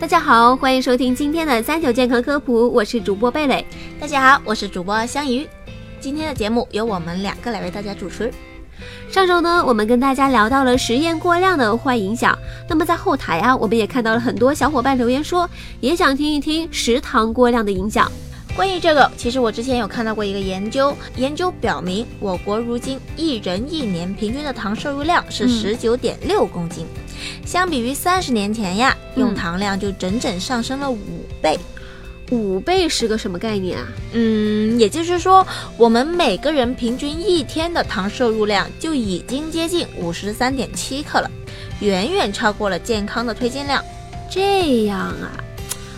[0.00, 3.66] 大家好，欢迎收听今天的三九健康科普，我是主播贝蕾。
[3.98, 5.44] 大家好，我是主播香鱼。
[5.98, 8.32] 今天的节目由我们两个来为大家主持。
[9.10, 12.38] 上周呢，我们跟大家聊到了食盐过量的坏影响。
[12.68, 15.50] 那么在后台啊，我们也看到了很多小伙伴留言说，
[15.80, 18.10] 也想听一听食糖过量的影响。
[18.54, 26.86] 关于这个，其实我之前有看到过一个研究，研究表明，我国如今一人一年平均的糖摄入量是十九点六公斤，
[27.48, 30.98] 相比于三十年前呀，用糖量就整整上升了五
[31.40, 31.58] 倍。
[32.30, 33.88] 五倍是个什么概念啊？
[34.12, 35.46] 嗯，也就是说，
[35.78, 41.30] 我们每个人平均一天的糖摄入量就已经接近五十三点七克了，
[41.80, 43.82] 远远超过了健康的推荐量。
[44.30, 45.32] 这样啊，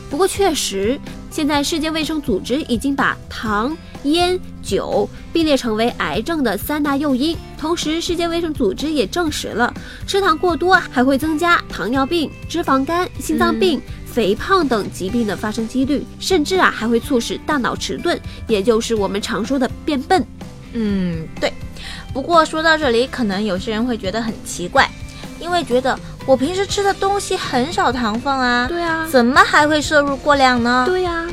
[0.09, 1.01] 不过确实，
[1.33, 7.37] 现在世界卫生组织已经把糖、烟、酒并列成为癌症的三大诱因。
[7.61, 9.73] 同时，世界卫生组织也证实了，
[10.07, 13.81] 吃糖过多还会增加糖尿病、脂肪肝、心脏病。
[14.07, 20.27] 肥胖等疾病的发生几率，甚至啊还会促使大脑迟钝，也就是我们常说的变笨。
[20.73, 21.53] 嗯，对。
[22.13, 24.91] 不过说到这里，可能有些人会觉得很奇怪，
[25.39, 30.85] 因为觉得我平时吃的东西很少糖分啊，对啊，怎么还会摄入过量呢？
[30.89, 31.25] 对呀。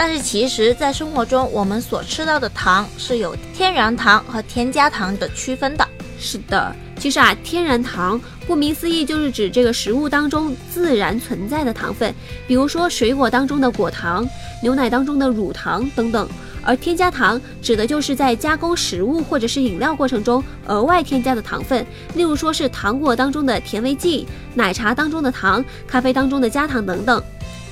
[0.00, 5.84] 但是其实，在生活中我们所吃到的糖是有天然糖和添加糖的区分的。
[6.20, 6.72] 是的。
[7.00, 12.14] 其实啊，天然糖顾名思义就是指这个食物当中自然存在的糖分，
[12.46, 14.24] 比如说水果当中的果糖、
[14.62, 16.28] 牛奶当中的乳糖等等。
[16.62, 27.20] 而添加糖指的就是在加工食物或者是饮料过程中额外添加的糖分，例如说是糖果当中的甜味剂、奶茶当中的糖、咖啡当中的加糖等等。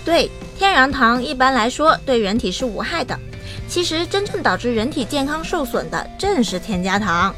[0.05, 3.19] 对，天然糖一般来说对人体是无害的。
[3.69, 7.35] 其实真正导致人体健康受损的正是添加糖。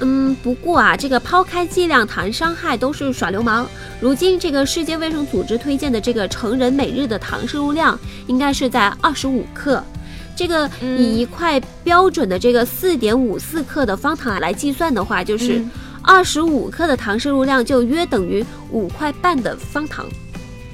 [0.00, 3.66] 嗯，不过啊，这个抛开剂量谈伤害都是耍流氓。
[4.00, 9.82] 如今这个世界卫生组织推荐的这个成人每日的糖摄入量应该是在二十五克。
[10.34, 15.64] 这个以一块标准的这个四点五四克的方糖来计算的话，就是
[16.02, 20.06] 二十五克的糖摄入量就约等于五块半的方糖。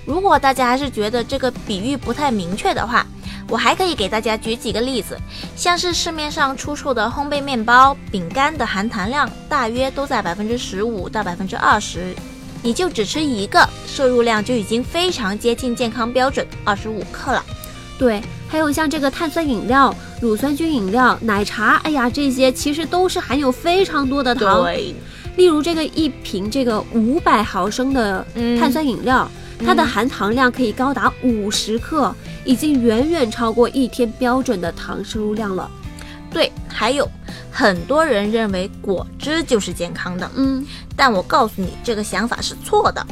[0.05, 3.07] 如果大家还是觉得这个比喻不太明确的话，
[3.49, 5.17] 我还可以给大家举几个例子，
[5.55, 12.15] 像是市面上出售的烘焙面包、饼干的含糖量大约都在百分之十五到百分之二十，
[12.63, 17.45] 你就只吃一个，摄入量就已经非常接近健康标准二十五克了。
[17.99, 24.63] 对，还有像这个碳酸饮料、乳酸菌饮料、奶茶，哎呀，这些其实都是含有非常多的糖。
[24.63, 24.95] 对，
[25.37, 28.27] 例如这个一瓶这个五百毫升的
[28.59, 29.31] 碳酸饮料。
[29.65, 32.15] 它的含糖量可以高达五十克，
[32.45, 35.71] 已经远远超过一天标准的糖摄入量了。
[36.31, 37.09] 对，还有
[37.51, 43.07] 很多人认为果汁就是健康的，嗯，但我告诉你，这个想法是错的。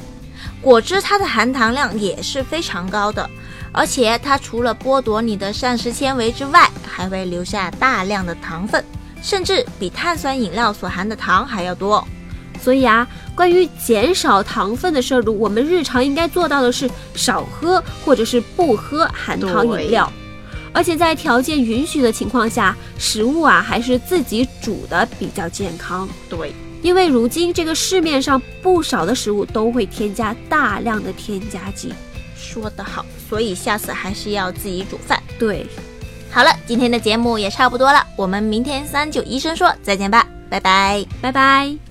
[0.62, 3.28] 果汁它的含糖量也是非常高的，
[3.72, 8.84] 而且它除了剥夺你的膳食纤维之外，还会留下大量的糖分，
[9.22, 12.06] 甚至比碳酸饮料所含的糖还要多。
[12.62, 20.12] 所以啊，关于减少糖分的摄入，我们日常应该做到的是少喝或者是不喝含糖饮料，
[20.72, 26.08] 而且在条件允许的情况下，食物啊还是自己煮的比较健康。
[26.28, 31.92] 对，因为如今这个市面上不少的食物都会添加大量的添加剂。
[32.36, 35.22] 说得好，所以下次还是要自己煮饭。
[35.38, 35.66] 对，
[36.30, 41.89] 好了，今天的节目也差不多了，我们明天三九医生说再见吧，拜拜，拜拜。